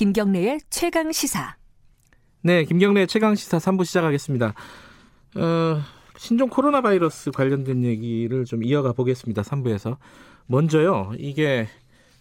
[0.00, 1.56] 김경래의 최강 시사.
[2.40, 4.54] 네, 김경래 최강 시사 3부 시작하겠습니다.
[5.36, 5.80] 어,
[6.16, 9.42] 신종 코로나 바이러스 관련된 얘기를 좀 이어가 보겠습니다.
[9.42, 9.98] 3부에서.
[10.46, 11.12] 먼저요.
[11.18, 11.68] 이게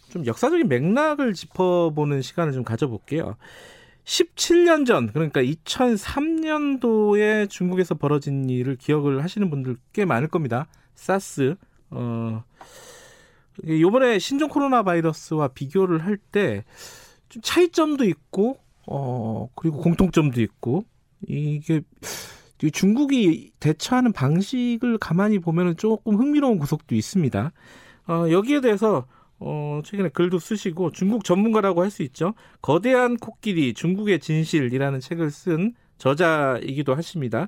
[0.10, 3.38] 좀 역사적인 맥락을 짚어보는 시간을 좀 가져볼게요.
[4.04, 10.68] 17년 전, 그러니까 2003년도에 중국에서 벌어진 일을 기억을 하시는 분들 꽤 많을 겁니다.
[10.96, 11.56] 사스.
[11.92, 12.44] 어,
[13.66, 16.66] 요번에 신종 코로나 바이러스와 비교를 할 때
[17.30, 18.58] 좀 차이점도 있고,
[18.88, 20.84] 어, 그리고 공통점도 있고,
[21.28, 21.82] 이게
[22.74, 27.52] 중국이 대처하는 방식을 가만히 보면은 조금 흥미로운 구석도 있습니다.
[28.08, 29.06] 어, 여기에 대해서
[29.40, 32.34] 어, 최근에 글도 쓰시고 중국 전문가라고 할 수 있죠.
[32.62, 37.48] 거대한 코끼리 중국의 진실이라는 책을 쓴 저자이기도 하십니다.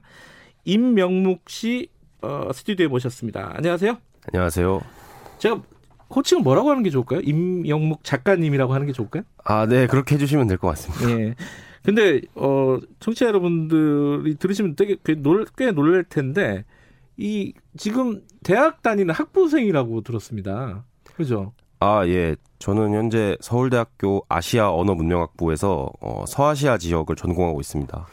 [0.64, 1.90] 임명묵 씨
[2.22, 3.52] 어, 스튜디오에 모셨습니다.
[3.56, 3.98] 안녕하세요.
[4.32, 4.82] 안녕하세요.
[5.40, 5.62] 제가
[6.16, 7.22] 호칭은 뭐라고 하는 게 좋을까요?
[7.22, 9.24] 임영묵 작가님이라고 하는 게 좋을까요?
[9.44, 9.88] 아, 네.
[9.88, 11.10] 그렇게 해주시면 될 것 같습니다.
[11.20, 11.36] 예.
[11.84, 16.64] 근데, 어, 청취자 여러분들이 들으시면 되게 꽤, 놀, 꽤 놀랄 텐데,
[17.18, 20.84] 이, 지금 대학 다니는 학부생이라고 들었습니다.
[21.16, 21.54] 그죠?
[21.80, 22.36] 아, 예.
[22.60, 28.06] 저는 현재 서울대학교 아시아 언어문명학부에서 어, 서아시아 지역을 전공하고 있습니다.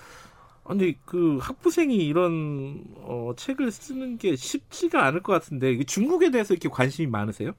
[0.69, 6.69] 아니 그 학부생이 이런 어, 책을 쓰는 게 쉽지가 않을 것 같은데 중국에 대해서 이렇게
[6.69, 7.53] 관심이 많으세요?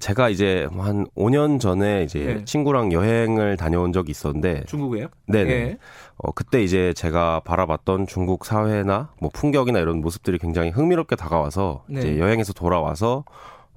[0.00, 2.44] 제가 이제 한 5년 전에 이제 네.
[2.44, 5.08] 친구랑 여행을 다녀온 적이 있었는데 중국에요?
[5.26, 5.44] 네네.
[5.44, 5.78] 네.
[6.18, 12.00] 어, 그때 이제 제가 바라봤던 중국 사회나 뭐 풍경이나 이런 모습들이 굉장히 흥미롭게 다가와서 네.
[12.00, 13.24] 이제 여행에서 돌아와서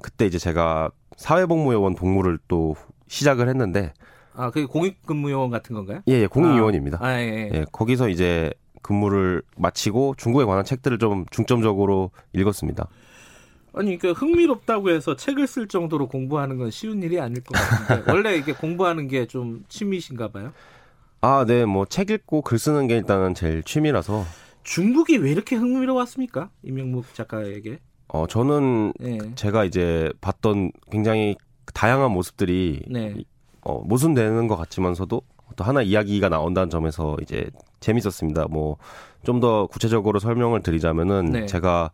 [0.02, 2.76] 그때 이제 제가 사회복무요원 복무를 또
[3.08, 3.94] 시작을 했는데
[4.34, 6.02] 아, 그게 공익근무요원 같은 건가요?
[6.08, 6.98] 예, 예 공익요원입니다.
[7.02, 7.52] 아, 아 예, 예.
[7.54, 8.52] 예, 거기서 이제
[8.82, 12.88] 근무를 마치고 중국에 관한 책들을 좀 중점적으로 읽었습니다.
[13.74, 18.36] 아니, 그러니까 흥미롭다고 해서 책을 쓸 정도로 공부하는 건 쉬운 일이 아닐 것 같은데 원래
[18.36, 20.54] 이게 공부하는 게 좀 취미신가 봐요?
[21.22, 24.26] 아, 네, 뭐 책 읽고 글 쓰는 게 일단은 제일 취미라서.
[24.64, 26.50] 중국이 왜 이렇게 흥미로웠습니까?
[26.64, 27.80] 이명묵 작가에게?
[28.10, 29.18] 어, 저는 네.
[29.36, 31.36] 제가 이제 봤던 굉장히
[31.74, 33.16] 다양한 모습들이 네.
[33.64, 35.22] 어, 모순되는 것 같지만서도
[35.56, 37.50] 또 하나 이야기가 나온다는 점에서 이제
[37.80, 38.48] 재밌었습니다.
[38.48, 38.78] 뭐
[39.24, 41.46] 좀 더 구체적으로 설명을 드리자면은 네.
[41.46, 41.92] 제가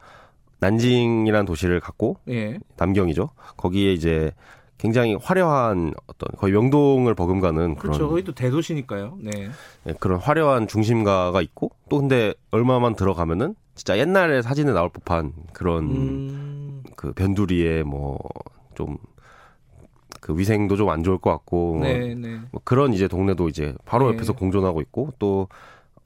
[0.59, 2.57] 난징이라는 도시를 갔고 예.
[2.77, 3.29] 남경이죠.
[3.57, 4.31] 거기에 이제
[4.77, 8.09] 굉장히 화려한 어떤 거의 명동을 버금가는 그런 그렇죠.
[8.09, 9.17] 거기도 대도시니까요.
[9.21, 9.49] 네.
[9.83, 9.93] 네.
[9.99, 16.83] 그런 화려한 중심가가 있고 또 근데 얼마만 들어가면은 진짜 옛날에 사진에 나올 법한 그런 음...
[16.95, 18.17] 그 변두리에 뭐
[18.77, 18.97] 좀
[20.19, 22.39] 그 위생도 좀 안 좋을 것 같고 뭐, 네, 네.
[22.51, 24.15] 뭐 그런 이제 동네도 이제 바로 네.
[24.15, 25.47] 옆에서 공존하고 있고 또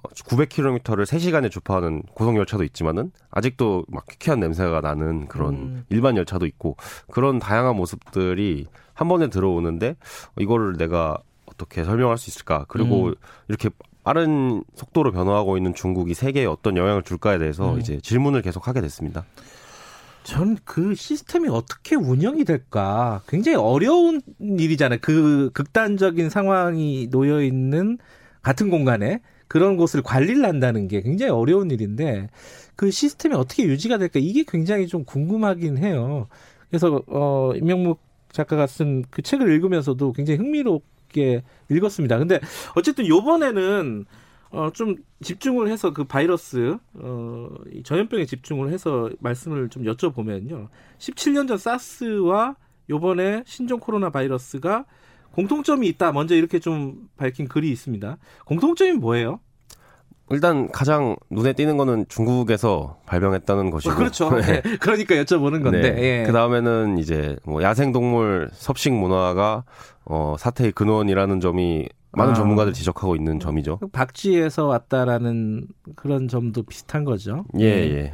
[0.01, 5.85] 900km를 3시간에 주파하는 고속 열차도 있지만은 아직도 막 퀴퀴한 냄새가 나는 그런 음.
[5.89, 6.75] 일반 열차도 있고
[7.11, 9.95] 그런 다양한 모습들이 한 번에 들어오는데
[10.39, 12.65] 이거를 내가 어떻게 설명할 수 있을까?
[12.67, 13.15] 그리고 음.
[13.47, 13.69] 이렇게
[14.03, 17.79] 빠른 속도로 변화하고 있는 중국이 세계에 어떤 영향을 줄까에 대해서 음.
[17.79, 19.25] 이제 질문을 계속 하게 됐습니다.
[20.23, 24.99] 전 그 시스템이 어떻게 운영이 될까 굉장히 어려운 일이잖아요.
[25.01, 27.97] 그 극단적인 상황이 놓여 있는
[28.41, 32.29] 같은 공간에 그런 곳을 관리를 한다는 게 굉장히 어려운 일인데
[32.75, 36.27] 그 시스템이 어떻게 유지가 될까 이게 굉장히 좀 궁금하긴 해요.
[36.69, 37.99] 그래서 어 임명묵
[38.31, 42.17] 작가가 쓴 그 책을 읽으면서도 굉장히 흥미롭게 읽었습니다.
[42.19, 42.39] 근데
[42.75, 44.05] 어쨌든 요번에는
[44.51, 50.67] 어, 좀 집중을 해서 그 바이러스, 어, 이 전염병에 집중을 해서 말씀을 좀 여쭤보면요.
[50.97, 52.55] 17년 전 사스와
[52.89, 54.85] 요번에 신종 코로나 바이러스가
[55.31, 56.11] 공통점이 있다.
[56.11, 58.17] 먼저 이렇게 좀 밝힌 글이 있습니다.
[58.45, 59.39] 공통점이 뭐예요?
[60.29, 63.95] 일단 가장 눈에 띄는 거는 중국에서 발병했다는 것이고.
[63.95, 64.29] 그렇죠.
[64.35, 64.61] 네.
[64.61, 64.77] 네.
[64.77, 65.91] 그러니까 여쭤보는 건데.
[65.91, 66.01] 네.
[66.01, 66.23] 예.
[66.25, 69.63] 그 다음에는 이제 뭐 야생동물 섭식 문화가
[70.05, 72.35] 어, 사태의 근원이라는 점이 많은 아.
[72.35, 73.79] 전문가들 지적하고 있는 점이죠.
[73.91, 77.45] 박쥐에서 왔다라는 그런 점도 비슷한 거죠.
[77.59, 77.91] 예, 네.
[77.95, 78.13] 예.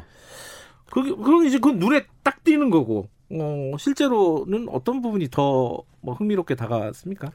[0.92, 3.08] 그, 그럼 이제 그 눈에 딱 띄는 거고.
[3.30, 7.32] 어, 실제로는 어떤 부분이 더 뭐 흥미롭게 다가왔습니까?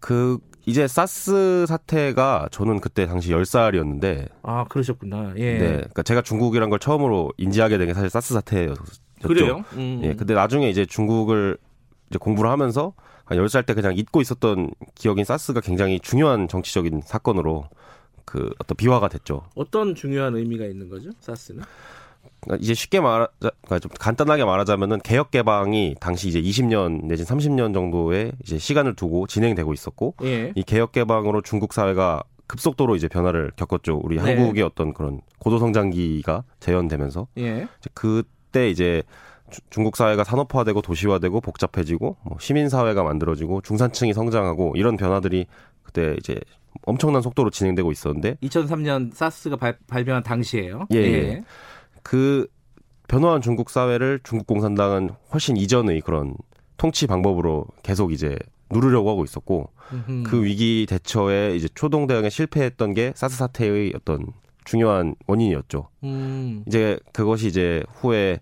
[0.00, 5.34] 그 이제 사스 사태가 저는 그때 당시 10살이었는데 아, 그러셨구나.
[5.36, 5.58] 예.
[5.58, 5.68] 네.
[5.76, 8.82] 그러니까 제가 중국이란 걸 처음으로 인지하게 된 게 사실 사스 사태였죠.
[9.24, 9.64] 그래요?
[9.74, 10.00] 음.
[10.04, 10.14] 예.
[10.14, 11.58] 근데 나중에 이제 중국을
[12.08, 12.94] 이제 공부를 하면서
[13.24, 17.68] 한 10살 때 그냥 잊고 있었던 기억인 사스가 굉장히 중요한 정치적인 사건으로
[18.24, 19.42] 그 어떤 비화가 됐죠.
[19.54, 21.10] 어떤 중요한 의미가 있는 거죠?
[21.20, 21.62] 사스는?
[22.40, 27.72] 그러니까 이제 쉽게 말하, 그러니까 좀 간단하게 말하자면은 개혁 개방이 당시 이제 20년 내지 30년
[27.72, 30.52] 정도의 이제 시간을 두고 진행되고 있었고 예.
[30.54, 34.00] 이 개혁 개방으로 중국 사회가 급속도로 이제 변화를 겪었죠.
[34.02, 34.22] 우리 네.
[34.22, 37.68] 한국의 어떤 그런 고도 성장기가 재현되면서 예.
[37.94, 39.02] 그때 이제
[39.52, 45.46] 주- 중국 사회가 산업화되고 도시화되고 복잡해지고 뭐 시민 사회가 만들어지고 중산층이 성장하고 이런 변화들이
[45.84, 46.40] 그때 이제
[46.86, 50.86] 엄청난 속도로 진행되고 있었는데 2003년 사스가 발, 발병한 당시에요.
[50.94, 51.44] 예, 예.
[52.02, 52.48] 그
[53.08, 56.34] 변화한 중국 사회를 중국 공산당은 훨씬 이전의 그런
[56.78, 58.36] 통치 방법으로 계속 이제
[58.70, 60.22] 누르려고 하고 있었고 음흠.
[60.24, 64.26] 그 위기 대처에 이제 초동 대응에 실패했던 게 사스 사태의 어떤
[64.64, 65.88] 중요한 원인이었죠.
[66.04, 66.64] 음.
[66.66, 68.40] 이제 그것이 이제 후에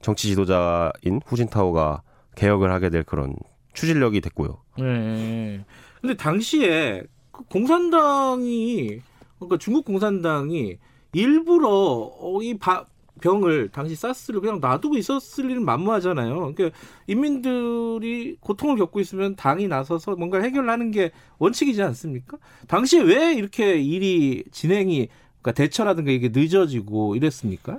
[0.00, 2.02] 정치 지도자인 후진타오가
[2.36, 3.34] 개혁을 하게 될 그런
[3.74, 4.58] 추진력이 됐고요.
[4.78, 5.64] 네.
[6.00, 7.02] 근데 당시에
[7.32, 9.00] 그 공산당이
[9.38, 10.78] 그러니까 중국 공산당이
[11.14, 12.84] 일부러 어, 이 바-
[13.20, 16.52] 병을 당시 사스를 그냥 놔두고 있었을 일은 만무하잖아요.
[16.54, 16.70] 그러니까
[17.08, 22.38] 인민들이 고통을 겪고 있으면 당이 나서서 뭔가 해결하는 게 원칙이지 않습니까?
[22.68, 25.08] 당시에 왜 이렇게 일이 진행이
[25.40, 27.78] 그러니까 대처라든가 이게 늦어지고 이랬습니까?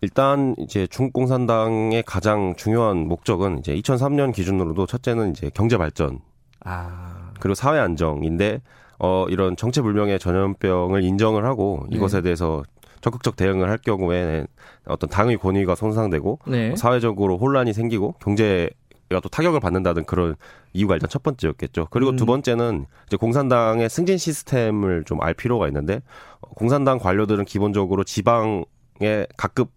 [0.00, 6.20] 일단 이제 중국 공산당의 가장 중요한 목적은 이제 2003년 기준으로도 첫째는 이제 경제 발전
[6.64, 8.62] 아, 그리고 사회 안정인데
[9.00, 11.96] 어 이런 정체 불명의 전염병을 인정을 하고 네.
[11.96, 12.62] 이것에 대해서
[13.00, 14.46] 적극적 대응을 할 경우에
[14.86, 16.74] 어떤 당의 권위가 손상되고 네.
[16.76, 18.70] 사회적으로 혼란이 생기고 경제
[19.10, 20.36] 가 또 타격을 받는다는 그런
[20.74, 21.88] 이유가 일단 첫 번째였겠죠.
[21.90, 22.16] 그리고 음.
[22.16, 26.02] 두 번째는 이제 공산당의 승진 시스템을 좀 알 필요가 있는데
[26.40, 28.64] 어, 공산당 관료들은 기본적으로 지방
[29.00, 29.70] 의 각급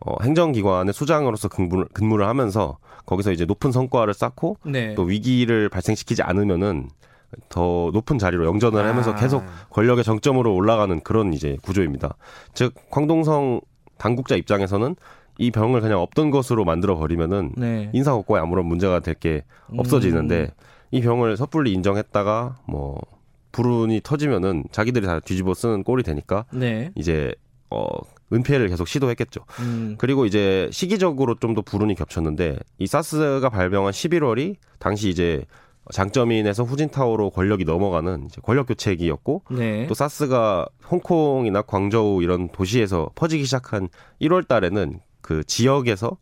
[0.00, 4.94] 어, 행정기관의 수장으로서 근무를, 근무를 하면서 거기서 이제 높은 성과를 쌓고 네.
[4.94, 6.88] 또 위기를 발생시키지 않으면은
[7.48, 9.14] 더 높은 자리로 영전을 하면서 아.
[9.14, 12.16] 계속 권력의 정점으로 올라가는 그런 이제 구조입니다.
[12.54, 13.60] 즉 광동성
[13.98, 14.94] 당국자 입장에서는
[15.38, 17.90] 이 병을 그냥 없던 것으로 만들어 버리면은 네.
[17.92, 19.44] 인사 고과에 아무런 문제가 될 게
[19.76, 20.48] 없어지는데 음.
[20.90, 23.00] 이 병을 섣불리 인정했다가 뭐
[23.52, 26.90] 불운이 터지면은 자기들이 다 뒤집어 쓰는 꼴이 되니까 네.
[26.94, 27.34] 이제
[27.70, 27.86] 어
[28.32, 29.40] 은폐를 계속 시도했겠죠.
[29.60, 29.94] 음.
[29.98, 35.44] 그리고 이제 시기적으로 좀 더 불운이 겹쳤는데 이 사스가 발병한 11월이 당시 이제
[35.92, 39.86] 장점인에서 후진타오로 권력이 넘어가는 이제 권력 교체기였고 네.
[39.86, 43.88] 또 사스가 홍콩이나 광저우 이런 도시에서 퍼지기 시작한
[44.20, 46.16] 1월 달에는 그 지역에서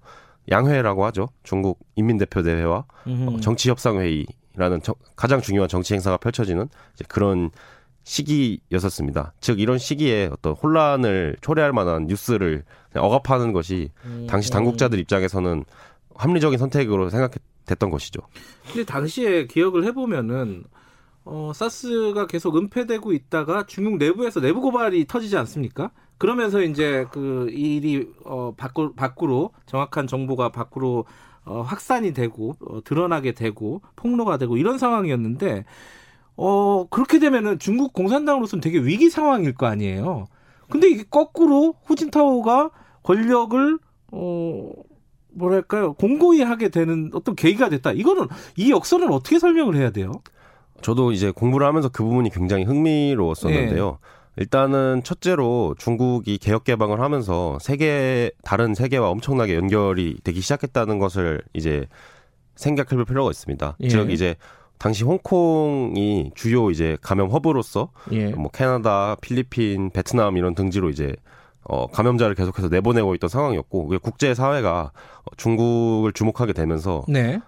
[0.50, 1.30] 양회라고 하죠.
[1.42, 3.40] 중국 인민대표 대회와 음흠.
[3.40, 7.50] 정치협상회의라는 정- 가장 중요한 정치 행사가 펼쳐지는 이제 그런
[8.04, 9.32] 시기였었습니다.
[9.40, 12.64] 즉 이런 시기에 어떤 혼란을 초래할 만한 뉴스를
[12.94, 14.26] 억압하는 것이 음.
[14.28, 15.64] 당시 당국자들 입장에서는
[16.14, 18.20] 합리적인 선택으로 생각됐던 것이죠.
[18.66, 20.64] 근데 당시에 기억을 해보면은
[21.24, 25.90] 어, 사스가 계속 은폐되고 있다가 중국 내부에서 내부 고발이 터지지 않습니까?
[26.18, 31.06] 그러면서 이제 그 일이 어, 밖으로, 밖으로 정확한 정보가 밖으로
[31.44, 35.64] 어, 확산이 되고 어, 드러나게 되고 폭로가 되고 이런 상황이었는데
[36.36, 40.26] 어, 그렇게 되면은 중국 공산당으로서는 되게 위기 상황일 거 아니에요.
[40.69, 42.70] 근데 이게 거꾸로 후진타오가
[43.02, 43.78] 권력을
[44.12, 44.70] 어
[45.34, 47.92] 뭐랄까요 공고히 하게 되는 어떤 계기가 됐다.
[47.92, 50.12] 이거는 이 역설은 어떻게 설명을 해야 돼요?
[50.81, 53.98] 저도 이제 공부를 하면서 그 부분이 굉장히 흥미로웠었는데요.
[54.36, 61.86] 일단은 첫째로 중국이 개혁 개방을 하면서 세계 다른 세계와 엄청나게 연결이 되기 시작했다는 것을 이제
[62.56, 63.76] 생각해 볼 필요가 있습니다.
[63.81, 63.88] 예.
[63.88, 64.34] 즉 이제
[64.84, 68.28] 당시 홍콩이 주요 이제 감염 허브로서 예.
[68.32, 71.17] 뭐 캐나다, 필리핀, 베트남 이런 등지로 이제
[71.62, 74.93] 어 감염자를 계속해서 내보내고 있던 상황이었고 국제 사회가
[75.38, 77.41] 중국을 주목하게 되면서 네.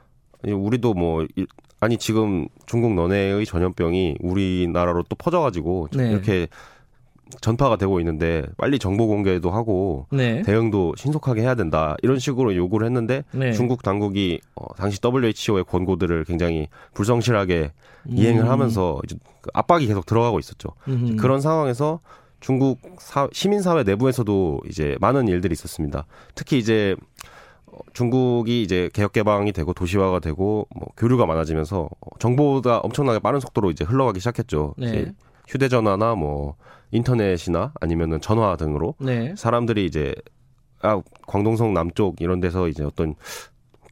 [0.44, 1.44] 우리도 뭐 이-
[1.78, 6.12] 아니 지금 중국 너네의 전염병이 우리나라로 또 퍼져가지고 네.
[6.12, 6.46] 이렇게
[7.40, 10.42] 전파가 되고 있는데 빨리 정보 공개도 하고 네.
[10.42, 13.52] 대응도 신속하게 해야 된다 이런 식으로 요구를 했는데 네.
[13.52, 17.72] 중국 당국이 어, 당시 WHO의 권고들을 굉장히 불성실하게
[18.08, 18.50] 이행을 음.
[18.50, 20.70] 하면서 이제 그 압박이 계속 들어가고 있었죠.
[20.88, 21.16] 음흠.
[21.16, 22.00] 그런 상황에서
[22.40, 26.06] 중국 사, 시민사회 내부에서도 이제 많은 일들이 있었습니다.
[26.36, 26.94] 특히 이제
[27.66, 33.40] 어, 중국이 이제 개혁 개방이 되고 도시화가 되고 뭐 교류가 많아지면서 어, 정보가 엄청나게 빠른
[33.40, 34.74] 속도로 이제 흘러가기 시작했죠.
[34.78, 35.12] 네.
[35.46, 36.56] 휴대전화나 뭐
[36.90, 39.34] 인터넷이나 아니면은 전화 등으로 네.
[39.36, 40.14] 사람들이 이제
[40.82, 43.14] 아 광동성 남쪽 이런 데서 이제 어떤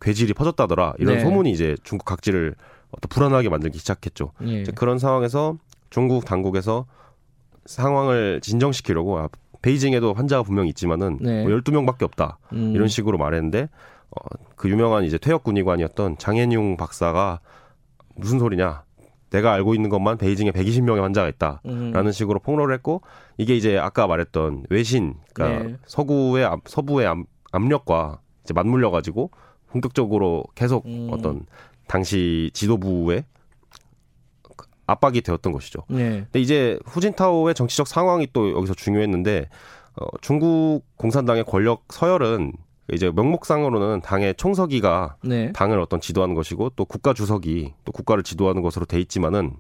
[0.01, 1.21] 괴질이 퍼졌다더라 이런 네.
[1.23, 2.55] 소문이 이제 중국 각지를
[2.91, 4.33] 어떤 불안하게 만들기 시작했죠.
[4.47, 4.61] 예.
[4.61, 5.57] 이제 그런 상황에서
[5.91, 6.87] 중국 당국에서
[7.67, 9.29] 상황을 진정시키려고 아,
[9.63, 11.43] 베이징에도 환자가 분명 히 있지만은 네.
[11.43, 12.39] 뭐 12명밖에 없다.
[12.53, 12.75] 음.
[12.75, 13.69] 이런 식으로 말했는데
[14.11, 17.41] 어, 그 유명한 이제 퇴역 군의관이었던 장현용 박사가
[18.15, 18.84] 무슨 소리냐?
[19.35, 22.13] 내가 알고 있는 것만 베이징에 120명의 환자가 있다라는 음.
[22.13, 23.03] 식으로 폭로를 했고
[23.37, 25.77] 이게 이제 아까 말했던 외신 그러니까 네.
[25.87, 27.19] 서구의 압- 서부의 압,
[27.51, 29.31] 압력과 이제 맞물려 가지고
[29.71, 31.09] 본격적으로 계속 음.
[31.11, 31.47] 어떤
[31.89, 33.25] 당시 지도부의
[34.57, 35.81] 그 압박이 되었던 것이죠.
[35.89, 36.21] 네.
[36.25, 39.49] 근데 이제 후진타오의 정치적 상황이 또 여기서 중요했는데
[39.97, 42.53] 어, 중국 공산당의 권력 서열은
[42.93, 45.53] 이제 명목상으로는 당의 총서기가 네.
[45.53, 49.53] 당을 어떤 지도하는 것이고 또 국가 주석이 또 국가를 지도하는 것으로 돼 있지만은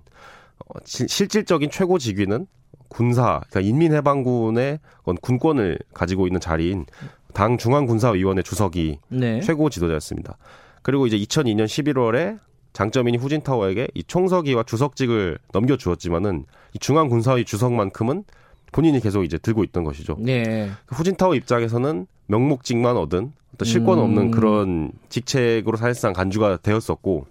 [0.66, 2.46] 어, 시- 실질적인 최고 직위는
[2.88, 4.78] 군사, 그러니까 인민해방군의
[5.22, 6.86] 군권을 가지고 있는 자리인
[7.32, 9.40] 당 중앙군사위원회 주석이 네.
[9.40, 10.36] 최고 지도자였습니다.
[10.82, 12.38] 그리고 이제 2002년 11월에
[12.74, 18.24] 장점인이 후진타오에게 이 총서기와 주석직을 넘겨주었지만은 이 중앙군사위 주석만큼은
[18.70, 20.16] 본인이 계속 이제 들고 있던 것이죠.
[20.20, 20.70] 네.
[20.88, 24.30] 후진타오 입장에서는 명목직만 얻은 어떤 실권 없는 음.
[24.30, 27.26] 그런 직책으로 사실상 간주가 되었었고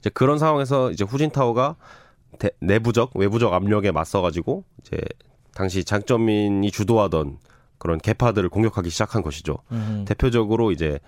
[0.00, 1.76] 이제 그런 상황에서 이제 후진타오가
[2.38, 4.98] 대- 내부적 외부적 압력에 맞서가지고 이제
[5.54, 7.38] 당시 장점인이 주도하던
[7.78, 9.58] 그런 개파들을 공격하기 시작한 것이죠.
[9.72, 10.04] 음.
[10.06, 10.98] 대표적으로 이제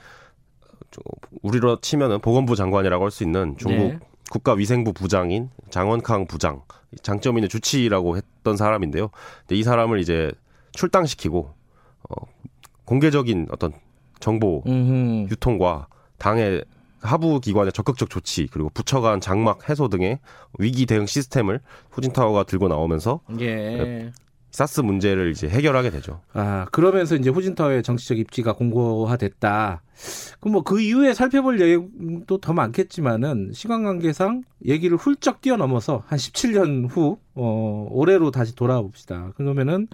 [0.90, 1.00] 저
[1.42, 3.99] 우리로 치면은 보건부 장관이라고 할 수 있는 중국 네.
[4.30, 6.62] 국가위생부 부장인 장원캉 부장
[7.02, 9.11] 장점인의 주치라고 했던 사람인데요.
[9.40, 10.32] 근데 이 사람을 이제
[10.73, 11.52] 출당시키고
[12.09, 12.26] 어,
[12.90, 13.73] 공개적인 어떤
[14.18, 15.28] 정보 음흠.
[15.30, 15.87] 유통과
[16.18, 16.64] 당의
[17.00, 20.18] 하부 기관의 적극적 조치 그리고 부처 간 장막 해소 등의
[20.59, 21.61] 위기 대응 시스템을
[21.92, 24.11] 후진타오가 들고 나오면서 예.
[24.50, 26.20] 사스 문제를 이제 해결하게 되죠.
[26.32, 29.82] 아, 그러면서 이제 후진타오의 정치적 입지가 공고화됐다.
[30.40, 36.88] 그럼 뭐 그 이후에 살펴볼 내용도 더 많겠지만은 시간 관계상 얘기를 훌쩍 뛰어넘어서 한 17년
[36.90, 39.30] 후, 어, 올해로 다시 돌아와 봅시다.
[39.37, 39.87] 그러면은,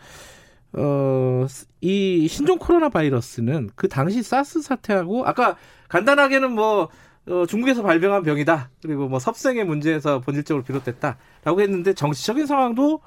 [0.77, 1.47] 어,
[1.81, 5.57] 이 신종 코로나 바이러스는 그 당시 사스 사태하고 아까
[5.89, 6.89] 간단하게는 뭐,
[7.29, 8.71] 어, 중국에서 발병한 병이다.
[8.83, 13.01] 그리고 뭐 섭생의 문제에서 본질적으로 비롯됐다라고 했는데 정치적인 상황도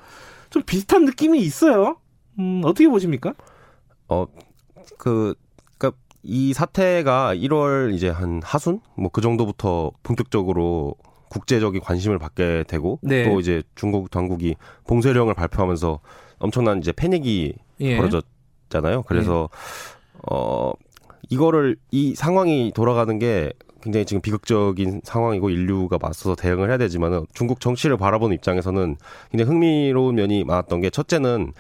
[0.50, 1.98] 좀 비슷한 느낌이 있어요.
[2.40, 3.34] 음, 어떻게 보십니까?
[4.08, 4.26] 어,
[4.98, 5.36] 그,
[5.78, 8.82] 그니까, 이 사태가 1월 이제 한 하순?
[8.96, 10.96] 뭐 그 정도부터 본격적으로
[11.30, 13.24] 국제적인 관심을 받게 되고, 네.
[13.30, 14.56] 또 이제 중국 당국이
[14.88, 16.00] 봉쇄령을 발표하면서
[16.39, 17.98] 엄청난 이제 패닉이 예.
[17.98, 19.03] 벌어졌잖아요.
[19.03, 19.50] 그래서,
[20.29, 20.72] 어,
[21.29, 27.62] 이거를, 이 상황이 돌아가는 게 굉장히 지금 비극적인 상황이고 인류가 맞서서 대응을 해야 되지만은 중국
[27.62, 28.98] 정치를 바라보는 입장에서는
[29.31, 31.53] 굉장히 흥미로운 면이 많았던 게 첫째는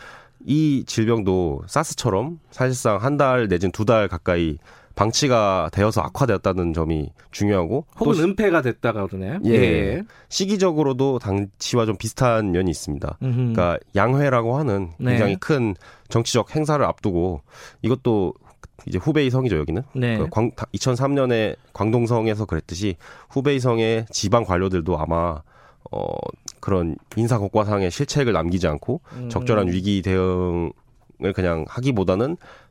[0.45, 4.57] 이 질병도 사스처럼 사실상 한 달 내진 두 달 가까이
[4.99, 9.39] 방치가 되어서 악화되었다는 점이 중요하고 또 혹은 시- 은폐가 됐다가 그러네요.
[9.45, 10.03] 예.
[10.27, 13.17] 시기적으로도 당시와 좀 비슷한 면이 있습니다.
[13.23, 13.35] 음흠.
[13.37, 15.11] 그러니까 양회라고 하는 네.
[15.11, 15.73] 굉장히 큰
[16.09, 17.41] 정치적 행사를 앞두고
[17.81, 18.33] 이것도
[18.87, 20.17] 이제 후베이 성이죠 여기는 네.
[20.17, 22.97] 그 광, 2003년에 광동성에서 그랬듯이
[23.29, 25.41] 후베이 성의 지방 관료들도 아마
[25.91, 26.13] 어
[26.59, 29.29] 그런 인사 국과상의 실책을 남기지 않고 음.
[29.29, 30.71] 적절한 위기 대응을
[31.33, 32.68] 그냥 하기보다는 적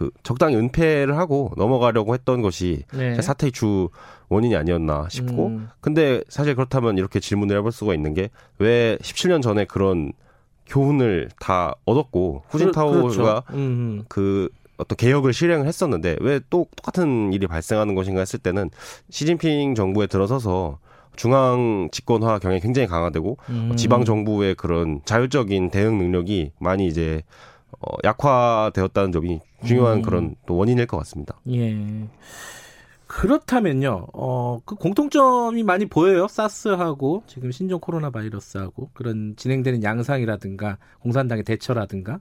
[0.00, 3.20] 그 적당히 은폐를 하고 넘어가려고 했던 것이 네.
[3.20, 3.90] 사태의 주
[4.30, 5.68] 원인이 아니었나 싶고 음.
[5.82, 10.12] 근데 사실 그렇다면 이렇게 질문을 해볼 수가 있는 게 왜 17년 전에 그런
[10.64, 13.42] 교훈을 다 얻었고 후진타오가 그렇죠.
[13.50, 14.04] 음.
[14.08, 18.70] 그 어떤 개혁을 실행을 했었는데 왜 또 똑같은 일이 발생하는 것인가 했을 때는
[19.10, 20.78] 시진핑 정부에 들어서서
[21.14, 23.76] 중앙 집권화 경향이 굉장히 강화되고 음.
[23.76, 27.20] 지방 정부의 그런 자율적인 대응 능력이 많이 이제
[27.80, 30.02] 어, 약화되었다는 점이 중요한 음.
[30.02, 31.36] 그런 또 원인일 것 같습니다.
[31.50, 32.08] 예.
[33.06, 36.28] 그렇다면요, 어, 그 공통점이 많이 보여요.
[36.28, 42.20] 사스하고 지금 신종 코로나 바이러스하고 그런 진행되는 양상이라든가 공산당의 대처라든가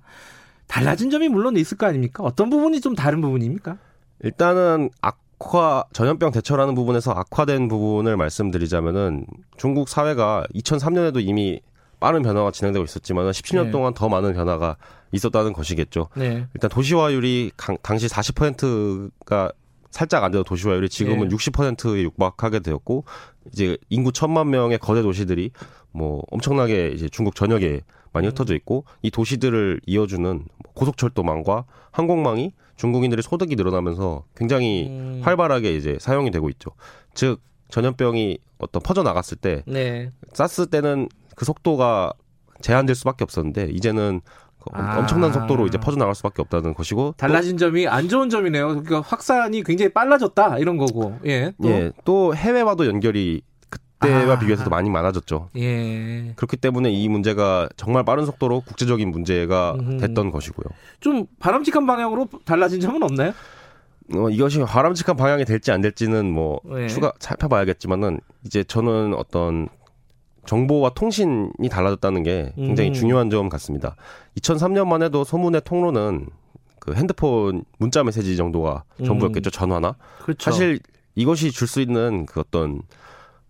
[0.66, 2.24] 달라진 점이 물론 있을 거 아닙니까?
[2.24, 3.78] 어떤 부분이 좀 다른 부분입니까?
[4.22, 9.28] 일단은 악화 전염병 대처라는 부분에서 악화된 부분을 말씀드리자면은
[9.58, 11.62] 중국 사회가 2003년에도 이미
[12.00, 13.72] 빠른 변화가 진행되고 있었지만 17년 네.
[13.72, 14.78] 동안 더 많은 변화가
[15.12, 16.10] 있었다는 것이겠죠.
[16.16, 16.48] 네.
[16.54, 19.52] 일단 도시화율이 강- 당시 40%가
[19.92, 21.36] 살짝 안 돼도 도시화율이 지금은 네.
[21.36, 23.06] 60%에 육박하게 되었고
[23.52, 25.52] 이제 인구 천만 명의 거대 도시들이
[25.92, 27.82] 뭐 엄청나게 이제 중국 전역에
[28.14, 28.30] 많이 음.
[28.30, 35.22] 흩어져 있고 이 도시들을 이어주는 뭐 고속철도망과 항공망이 중국인들의 소득이 늘어나면서 굉장히 음.
[35.24, 36.72] 활발하게 이제 사용이 되고 있죠.
[37.14, 40.12] 즉 전염병이 어떤 퍼져 나갔을 때 네.
[40.34, 42.12] 사스 때는 그 속도가
[42.60, 44.20] 제한될 수밖에 없었는데 이제는
[44.60, 45.00] 그 엄- 아.
[45.00, 48.68] 엄청난 속도로 이제 퍼져 나갈 수밖에 없다는 것이고 또 달라진 점이 안 좋은 점이네요.
[48.68, 51.18] 그러니까 확산이 굉장히 빨라졌다 이런 거고.
[51.26, 51.54] 예.
[51.64, 51.70] 또.
[51.70, 54.40] 예, 또 해외와도 연결이 그때와 아.
[54.40, 55.48] 비교해서 도 많이 많아졌죠.
[55.56, 56.34] 예.
[56.36, 59.98] 그렇기 때문에 이 문제가 정말 빠른 속도로 국제적인 문제가 음흠.
[60.00, 60.66] 됐던 것이고요.
[61.00, 63.32] 좀 바람직한 방향으로 달라진 점은 없나요?
[64.14, 66.88] 어, 이것이 바람직한 방향이 될지 안 될지는 뭐 네.
[66.88, 69.70] 추가 살펴봐야겠지만은 이제 저는 어떤
[70.46, 72.94] 정보와 통신이 달라졌다는 게 굉장히 음.
[72.94, 73.96] 중요한 점 같습니다.
[74.38, 76.28] 2003년만 해도 소문의 통로는
[76.80, 79.06] 그 핸드폰 문자 메시지 정도가 음.
[79.06, 79.50] 전부였겠죠.
[79.52, 79.96] 전화나.
[80.22, 80.50] 그렇죠.
[80.50, 80.80] 사실
[81.16, 82.82] 이것이 줄 수 있는 그 어떤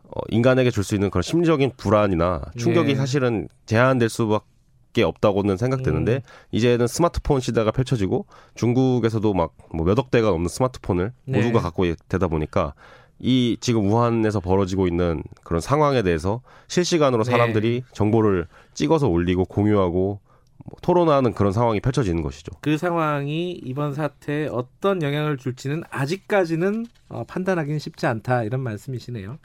[0.03, 2.95] 어, 인간에게 줄 수 있는 그런 심리적인 불안이나 충격이 예.
[2.95, 4.45] 사실은 제한될 수밖에
[4.89, 6.21] 수밖에 없다고는 생각되는데 음.
[6.51, 11.41] 이제는 스마트폰 시대가 펼쳐지고 중국에서도 막 뭐 몇억 대가 넘는 스마트폰을 네.
[11.41, 12.73] 모두가 갖고 되다 보니까
[13.19, 17.31] 이 지금 우한에서 벌어지고 있는 그런 상황에 대해서 실시간으로 네.
[17.31, 20.19] 사람들이 정보를 찍어서 올리고 공유하고
[20.65, 22.51] 뭐 토론하는 그런 상황이 펼쳐지는 것이죠.
[22.61, 29.37] 그 상황이 이번 사태에 어떤 영향을 줄지는 아직까지는 어, 판단하기는 쉽지 않다 이런 말씀이시네요.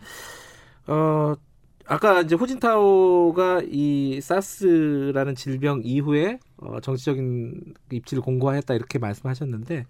[0.87, 1.35] 어,
[1.87, 9.87] 아까 이제 호진타오가 이 사스라는 질병 이후에 어, 정치적인 입지를 공고화했다 이렇게 말씀하셨는데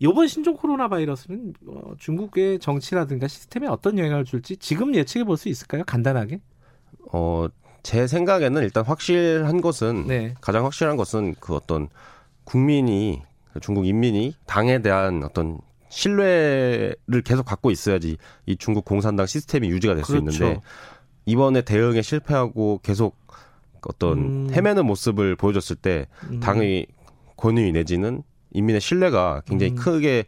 [0.00, 5.48] 이번 신종 코로나 바이러스는 어, 중국의 정치라든가 시스템에 어떤 영향을 줄지 지금 예측해 볼 수
[5.48, 5.84] 있을까요?
[5.84, 6.40] 간단하게?
[7.12, 7.46] 어,
[7.82, 10.34] 제 생각에는 일단 확실한 것은 네.
[10.40, 11.88] 가장 확실한 것은 그 어떤
[12.44, 13.22] 국민이
[13.60, 20.12] 중국 인민이 당에 대한 어떤 신뢰를 계속 갖고 있어야지 이 중국 공산당 시스템이 유지가 될수
[20.12, 20.44] 그렇죠.
[20.44, 20.60] 있는데
[21.26, 23.16] 이번에 대응에 실패하고 계속
[23.82, 24.50] 어떤 음.
[24.52, 26.40] 헤매는 모습을 보여줬을 때 음.
[26.40, 26.86] 당의
[27.36, 29.76] 권위 내지는 인민의 신뢰가 굉장히 음.
[29.76, 30.24] 크게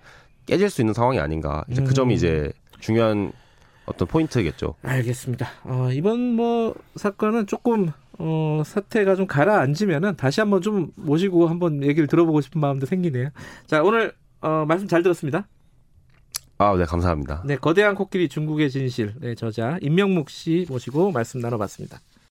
[0.47, 2.17] 깨질 수 있는 상황이 아닌가 이제 그 점이 음.
[2.17, 3.33] 이제 중요한
[3.87, 4.75] 어떤 포인트겠죠.
[4.83, 5.49] 알겠습니다.
[5.65, 12.07] 어, 이번 뭐 사건은 조금 어, 사태가 좀 가라앉으면은 다시 한번 좀 모시고 한번 얘기를
[12.07, 13.31] 들어보고 싶은 마음도 생기네요.
[13.67, 15.47] 자 오늘 어, 말씀 잘 들었습니다.
[16.59, 17.43] 아, 네, 감사합니다.
[17.47, 22.00] 네 거대한 코끼리 중국의 진실 네, 저자 임명묵 씨 모시고 말씀 나눠봤습니다.